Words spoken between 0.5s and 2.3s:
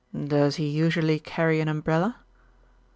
he usually carry an umbrella?"